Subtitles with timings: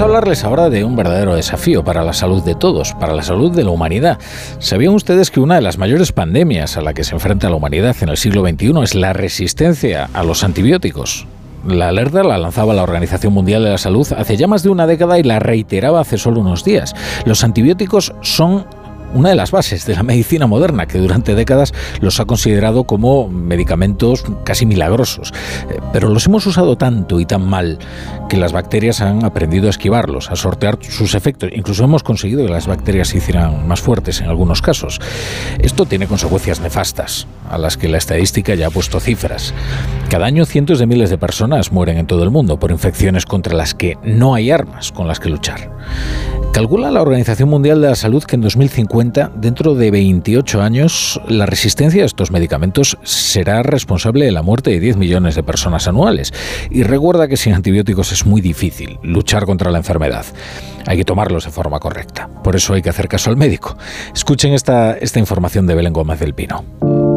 [0.00, 3.22] Vamos a hablarles ahora de un verdadero desafío para la salud de todos, para la
[3.22, 4.18] salud de la humanidad.
[4.58, 7.94] ¿Sabían ustedes que una de las mayores pandemias a la que se enfrenta la humanidad
[8.00, 11.26] en el siglo XXI es la resistencia a los antibióticos?
[11.66, 14.86] La alerta la lanzaba la Organización Mundial de la Salud hace ya más de una
[14.86, 16.94] década y la reiteraba hace solo unos días.
[17.26, 18.64] Los antibióticos son
[19.14, 23.28] una de las bases de la medicina moderna, que durante décadas los ha considerado como
[23.28, 25.32] medicamentos casi milagrosos.
[25.68, 27.78] Eh, pero los hemos usado tanto y tan mal
[28.28, 31.50] que las bacterias han aprendido a esquivarlos, a sortear sus efectos.
[31.52, 35.00] Incluso hemos conseguido que las bacterias se hicieran más fuertes en algunos casos.
[35.58, 39.52] Esto tiene consecuencias nefastas, a las que la estadística ya ha puesto cifras.
[40.08, 43.54] Cada año cientos de miles de personas mueren en todo el mundo por infecciones contra
[43.54, 45.70] las que no hay armas con las que luchar.
[46.52, 51.46] Calcula la Organización Mundial de la Salud que en 2050, dentro de 28 años, la
[51.46, 56.34] resistencia a estos medicamentos será responsable de la muerte de 10 millones de personas anuales.
[56.68, 60.26] Y recuerda que sin antibióticos es muy difícil luchar contra la enfermedad.
[60.86, 62.28] Hay que tomarlos de forma correcta.
[62.42, 63.76] Por eso hay que hacer caso al médico.
[64.12, 67.09] Escuchen esta, esta información de Belén Gómez del Pino.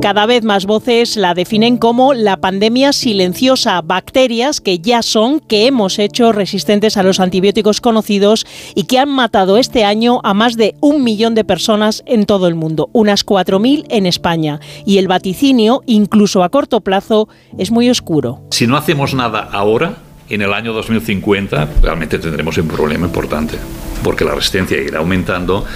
[0.00, 5.66] Cada vez más voces la definen como la pandemia silenciosa, bacterias que ya son, que
[5.66, 10.56] hemos hecho resistentes a los antibióticos conocidos y que han matado este año a más
[10.56, 14.58] de un millón de personas en todo el mundo, unas 4.000 en España.
[14.86, 17.28] Y el vaticinio, incluso a corto plazo,
[17.58, 18.40] es muy oscuro.
[18.52, 19.96] Si no hacemos nada ahora,
[20.30, 23.58] en el año 2050 realmente tendremos un problema importante
[24.02, 25.66] porque la resistencia irá aumentando.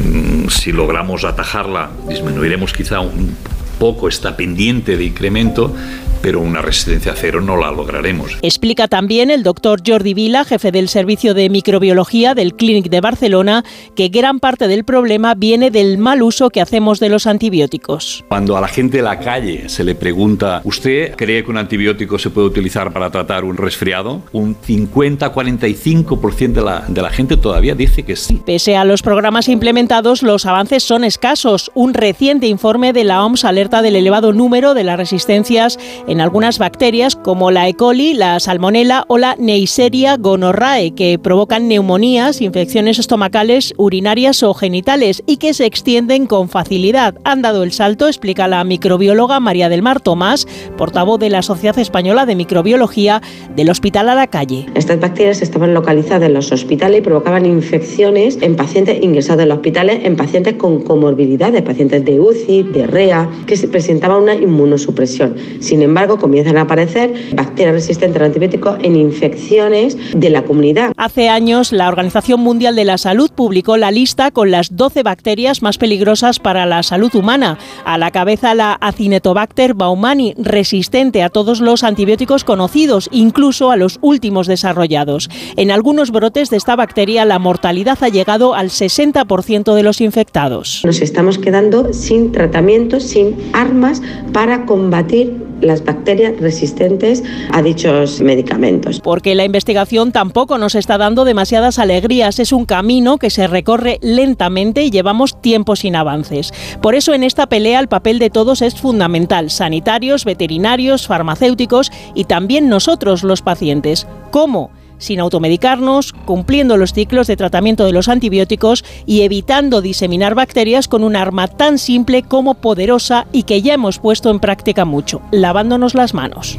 [0.00, 3.36] Mm, si logramos atajarla, disminuiremos quizá un
[3.78, 5.74] poco esta pendiente de incremento
[6.20, 8.36] pero una resistencia cero no la lograremos.
[8.42, 13.64] Explica también el doctor Jordi Vila, jefe del Servicio de Microbiología del Clínic de Barcelona,
[13.94, 18.24] que gran parte del problema viene del mal uso que hacemos de los antibióticos.
[18.28, 22.18] Cuando a la gente de la calle se le pregunta, ¿usted cree que un antibiótico
[22.18, 24.22] se puede utilizar para tratar un resfriado?
[24.32, 28.40] Un 50-45% de la, de la gente todavía dice que sí.
[28.44, 31.70] Pese a los programas implementados, los avances son escasos.
[31.74, 36.58] Un reciente informe de la OMS alerta del elevado número de las resistencias en algunas
[36.58, 37.74] bacterias como la E.
[37.74, 45.22] coli, la salmonella o la Neisseria gonorrhoeae, que provocan neumonías, infecciones estomacales, urinarias o genitales
[45.26, 47.14] y que se extienden con facilidad.
[47.24, 50.46] Han dado el salto, explica la microbióloga María del Mar Tomás,
[50.78, 53.20] portavoz de la Sociedad Española de Microbiología
[53.54, 54.64] del Hospital a la Calle.
[54.74, 59.58] Estas bacterias estaban localizadas en los hospitales y provocaban infecciones en pacientes ingresados en los
[59.58, 65.36] hospitales, en pacientes con comorbilidades, pacientes de UCI, de REA, que se presentaban una inmunosupresión.
[65.60, 70.92] Sin embargo, comienzan a aparecer bacterias resistentes a antibióticos en infecciones de la comunidad.
[70.96, 75.62] Hace años, la Organización Mundial de la Salud publicó la lista con las 12 bacterias
[75.62, 77.58] más peligrosas para la salud humana.
[77.84, 83.98] A la cabeza la Acinetobacter baumani, resistente a todos los antibióticos conocidos, incluso a los
[84.02, 85.28] últimos desarrollados.
[85.56, 90.82] En algunos brotes de esta bacteria, la mortalidad ha llegado al 60% de los infectados.
[90.84, 99.00] Nos estamos quedando sin tratamiento, sin armas para combatir las bacterias resistentes a dichos medicamentos.
[99.00, 103.98] Porque la investigación tampoco nos está dando demasiadas alegrías, es un camino que se recorre
[104.02, 106.52] lentamente y llevamos tiempo sin avances.
[106.82, 112.24] Por eso en esta pelea el papel de todos es fundamental, sanitarios, veterinarios, farmacéuticos y
[112.24, 114.06] también nosotros los pacientes.
[114.30, 114.70] ¿Cómo?
[114.98, 121.04] Sin automedicarnos, cumpliendo los ciclos de tratamiento de los antibióticos y evitando diseminar bacterias con
[121.04, 125.94] un arma tan simple como poderosa y que ya hemos puesto en práctica mucho, lavándonos
[125.94, 126.58] las manos.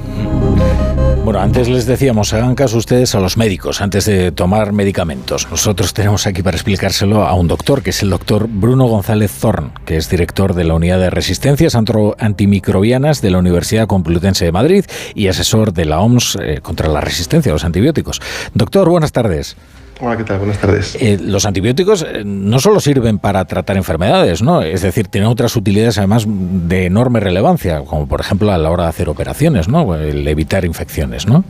[1.23, 5.47] Bueno, antes les decíamos, hagan caso ustedes a los médicos antes de tomar medicamentos.
[5.51, 9.71] Nosotros tenemos aquí para explicárselo a un doctor, que es el doctor Bruno González Zorn,
[9.85, 14.85] que es director de la Unidad de Resistencias Antimicrobianas de la Universidad Complutense de Madrid
[15.13, 18.21] y asesor de la OMS eh, contra la resistencia a los antibióticos.
[18.55, 19.55] Doctor, buenas tardes.
[20.01, 20.37] Hola, ¿qué tal?
[20.37, 20.95] Buenas tardes.
[21.01, 24.61] Eh, los antibióticos eh, no solo sirven para tratar enfermedades, ¿no?
[24.61, 28.83] Es decir, tienen otras utilidades además de enorme relevancia, como por ejemplo a la hora
[28.83, 29.95] de hacer operaciones, ¿no?
[29.95, 31.43] El evitar infecciones, ¿no?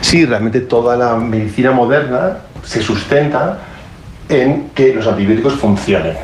[0.00, 3.58] Sí, realmente toda la medicina moderna se sustenta
[4.30, 6.14] en que los antibióticos funcionen.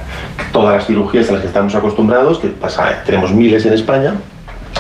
[0.51, 4.15] Todas las cirugías a las que estamos acostumbrados, que pasa, tenemos miles en España,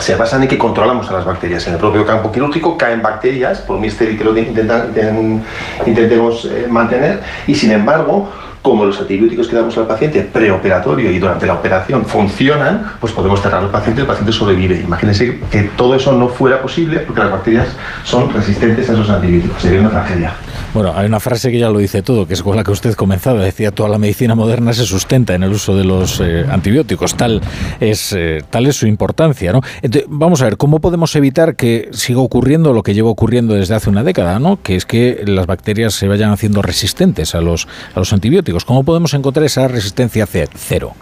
[0.00, 1.66] se basan en que controlamos a las bacterias.
[1.66, 7.20] En el propio campo quirúrgico caen bacterias, por muy estéril que lo intentemos eh, mantener,
[7.46, 8.30] y sin embargo,
[8.64, 13.42] como los antibióticos que damos al paciente preoperatorio y durante la operación funcionan, pues podemos
[13.42, 14.80] cerrar al paciente y el paciente sobrevive.
[14.80, 17.68] Imagínense que todo eso no fuera posible porque las bacterias
[18.04, 19.60] son resistentes a esos antibióticos.
[19.60, 20.32] Sería una tragedia.
[20.72, 22.94] Bueno, hay una frase que ya lo dice todo, que es con la que usted
[22.94, 23.40] comenzaba.
[23.40, 27.16] Decía, toda la medicina moderna se sustenta en el uso de los eh, antibióticos.
[27.16, 27.42] Tal
[27.80, 29.60] es, eh, tal es su importancia, ¿no?
[30.08, 33.90] Vamos a ver, ¿cómo podemos evitar que siga ocurriendo lo que lleva ocurriendo desde hace
[33.90, 34.58] una década, ¿no?
[34.62, 38.53] Que es que las bacterias se vayan haciendo resistentes a los, a los antibióticos.
[38.62, 40.92] ¿Cómo podemos encontrar esa resistencia cero?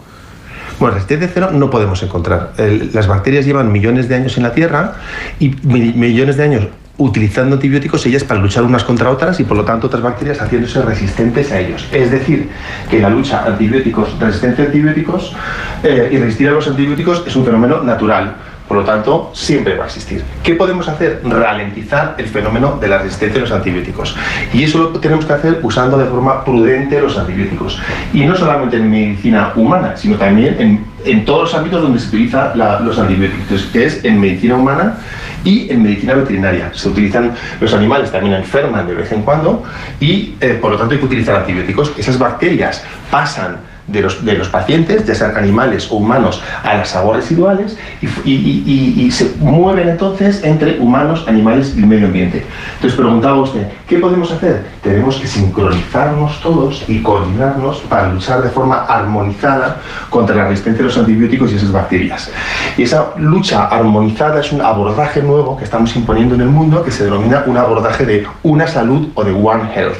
[0.79, 2.53] Bueno, resistencia cero no podemos encontrar.
[2.57, 4.95] las bacterias llevan millones de años en la Tierra
[5.39, 6.67] y millones de años
[6.97, 10.81] utilizando antibióticos ellas para luchar unas contra otras y por lo tanto otras bacterias haciéndose
[10.81, 11.87] resistentes a ellos.
[11.91, 12.49] Es decir,
[12.89, 15.35] que la lucha antibióticos, resistencia a antibióticos
[15.83, 18.35] eh, y resistir a los antibióticos es un fenómeno natural.
[18.73, 20.23] Por lo tanto, siempre va a existir.
[20.41, 21.21] ¿Qué podemos hacer?
[21.23, 24.15] Ralentizar el fenómeno de la resistencia a los antibióticos.
[24.51, 27.79] Y eso lo tenemos que hacer usando de forma prudente los antibióticos.
[28.13, 32.07] Y no solamente en medicina humana, sino también en, en todos los ámbitos donde se
[32.07, 34.97] utilizan los antibióticos, que es en medicina humana
[35.43, 36.71] y en medicina veterinaria.
[36.73, 37.31] Se utilizan,
[37.61, 39.61] los animales también enferman de vez en cuando
[39.99, 41.93] y eh, por lo tanto hay que utilizar antibióticos.
[41.95, 43.57] Esas bacterias pasan
[43.87, 47.77] de los, de los pacientes, ya sean animales o humanos, a las aguas residuales
[48.23, 52.43] y, se mueven entonces entre humanos, animales y medio ambiente.
[52.75, 54.65] Entonces preguntaba usted, ¿qué podemos hacer?
[54.81, 59.77] Tenemos que sincronizarnos todos y coordinarnos para luchar de forma armonizada
[60.09, 62.31] contra la resistencia de los antibióticos y esas bacterias.
[62.77, 66.91] Y esa lucha armonizada es un abordaje nuevo que estamos imponiendo en el mundo que
[66.91, 69.99] se denomina un abordaje de una salud o de One Health.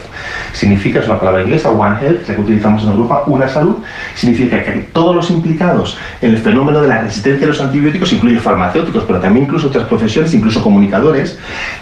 [0.54, 3.73] Significa, es una palabra inglesa, One Health, la que utilizamos en Europa, una salud
[4.16, 8.40] significa que todos los implicados en el fenómeno de la resistencia a los antibióticos, incluye
[8.40, 11.38] farmacéuticos, pero también incluso otras profesiones, incluso comunicadores,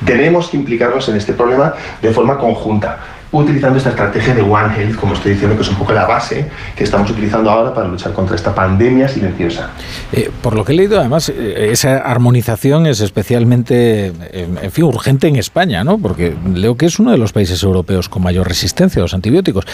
[0.06, 3.00] tenemos que implicarnos en este problema de forma conjunta
[3.32, 6.50] utilizando esta estrategia de One Health, como estoy diciendo, que es un poco la base
[6.76, 9.70] que estamos utilizando ahora para luchar contra esta pandemia silenciosa.
[10.12, 14.84] Eh, por lo que he leído, además, eh, esa armonización es especialmente, eh, en fin,
[14.84, 15.98] urgente en España, ¿no?
[15.98, 19.66] Porque leo que es uno de los países europeos con mayor resistencia a los antibióticos.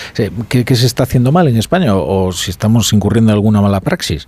[0.50, 4.28] ¿Qué, se está haciendo mal en España o si estamos incurriendo en alguna mala praxis?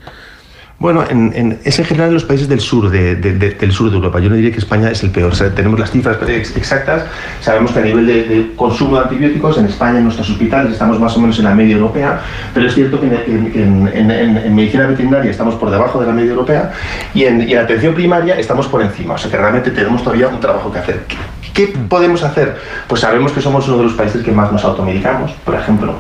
[0.80, 4.20] Bueno, en, es en general en los países del sur de, del sur de Europa.
[4.22, 5.34] Yo no diría que España es el peor.
[5.54, 7.04] tenemos las cifras exactas.
[7.42, 11.18] Sabemos que a nivel de, consumo de antibióticos en España, en nuestros hospitales, estamos más
[11.18, 12.22] o menos en la media europea.
[12.54, 16.72] Pero es cierto que en, medicina veterinaria estamos por debajo de la media europea
[17.14, 19.16] y en, atención primaria estamos por encima.
[19.16, 21.04] O sea que realmente tenemos todavía un trabajo que hacer.
[21.60, 22.56] ¿Qué podemos hacer?
[22.88, 25.94] Pues sabemos que somos uno de los países que más nos automedicamos, por ejemplo.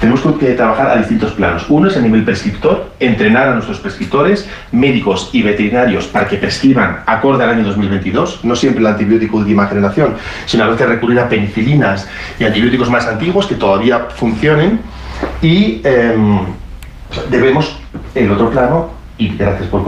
[0.00, 1.66] Tenemos que trabajar a distintos planos.
[1.68, 7.00] Uno es a nivel prescriptor, entrenar a nuestros prescriptores, médicos y veterinarios para que prescriban
[7.04, 10.14] acorde al año 2022, no siempre el antibiótico de última generación,
[10.46, 12.08] sino a veces recurrir a penicilinas
[12.38, 14.80] y antibióticos más antiguos que todavía funcionen.
[15.42, 16.38] Y em,
[17.28, 17.76] debemos,
[18.14, 19.84] el otro plano, y gracias por,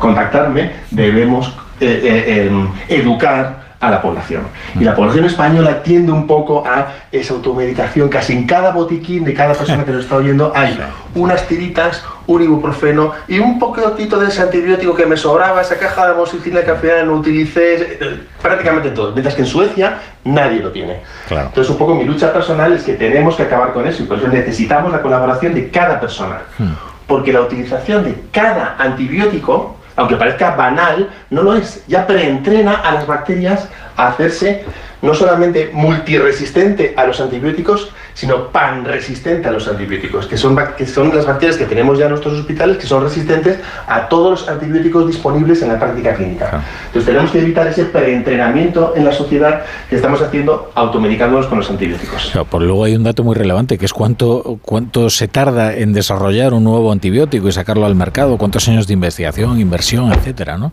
[0.00, 1.46] contactarme, debemos
[1.78, 4.42] eh, eh, em, educar a la población.
[4.78, 8.08] Y la población española tiende un poco a esa automedicación.
[8.08, 10.78] Casi en cada botiquín de cada persona que nos está oyendo hay
[11.14, 16.06] unas tiritas, un ibuprofeno y un poquitito de ese antibiótico que me sobraba, esa caja
[16.06, 19.12] de amoxicilina que al final no utilicé, eh, prácticamente todo.
[19.12, 21.00] Mientras que en Suecia nadie lo tiene.
[21.28, 24.18] Entonces, un poco mi lucha personal es que tenemos que acabar con eso y por
[24.18, 26.40] eso necesitamos la colaboración de cada persona.
[26.58, 26.72] Hmm.
[27.06, 31.84] Porque la utilización de cada antibiótico aunque parezca banal, no lo es.
[31.86, 34.64] Ya preentrena a las bacterias a hacerse
[35.04, 41.14] no solamente multiresistente a los antibióticos, sino panresistente a los antibióticos, que son, que son
[41.14, 45.06] las bacterias que tenemos ya en nuestros hospitales, que son resistentes a todos los antibióticos
[45.06, 46.64] disponibles en la práctica clínica.
[46.86, 51.68] Entonces tenemos que evitar ese preentrenamiento en la sociedad que estamos haciendo automedicándonos con los
[51.68, 52.32] antibióticos.
[52.50, 56.54] por luego hay un dato muy relevante, que es cuánto, cuánto se tarda en desarrollar
[56.54, 60.72] un nuevo antibiótico y sacarlo al mercado, cuántos años de investigación, inversión, etcétera, ¿no?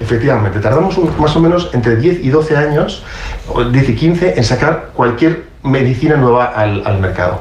[0.00, 3.04] Efectivamente, tardamos más o menos entre 10 y 12 años,
[3.48, 7.40] o 10 y 15, en sacar cualquier medicina nueva al, mercado.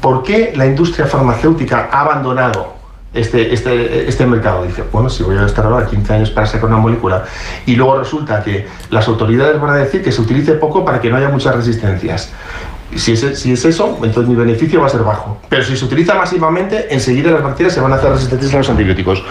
[0.00, 2.80] ¿Por qué la industria farmacéutica ha abandonado
[3.12, 4.64] este, este, este mercado.
[4.64, 7.24] Dice, bueno, si voy a estar ahora 15 años para sacar una molécula
[7.66, 11.10] y luego resulta que las autoridades van a decir que se utilice poco para que
[11.10, 12.32] no haya muchas resistencias.
[12.96, 15.38] Si es, si es eso, entonces mi beneficio va a ser bajo.
[15.48, 18.68] Pero si se utiliza masivamente, enseguida las bacterias se van a hacer resistentes a los
[18.68, 19.22] antibióticos.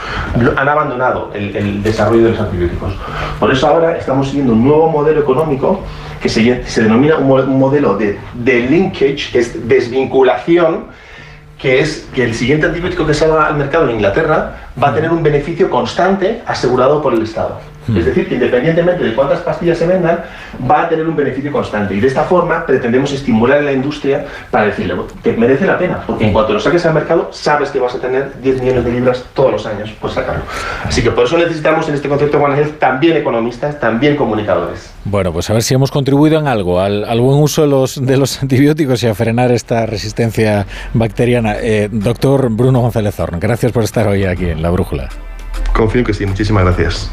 [0.56, 2.94] Han abandonado el, desarrollo de los antibióticos.
[3.40, 5.82] Por eso ahora estamos siguiendo un nuevo modelo económico
[6.22, 10.86] que se, se denomina un, modelo de, de linkage, es desvinculación,
[11.58, 15.12] que es que el siguiente antibiótico que salga al mercado en Inglaterra va a tener
[15.12, 17.60] un beneficio constante asegurado por el Estado.
[17.96, 20.20] Es decir, que independientemente de cuántas pastillas se vendan,
[20.70, 21.96] va a tener un beneficio constante.
[21.96, 26.04] Y de esta forma pretendemos estimular a la industria para decirle que merece la pena,
[26.06, 28.92] porque en cuanto lo saques al mercado, sabes que vas a tener 10 millones de
[28.92, 30.44] libras todos los años por sacarlo.
[30.86, 34.94] Así que por eso necesitamos en este concepto de One Health también economistas, también comunicadores.
[35.06, 38.18] Bueno, pues a ver si hemos contribuido en algo, al, buen uso de los, de
[38.18, 41.56] los, antibióticos y a frenar esta resistencia bacteriana.
[41.60, 45.10] Eh, doctor Bruno González Horn, gracias por estar hoy aquí en La Brújula.
[45.74, 47.12] Confío que sí, muchísimas gracias.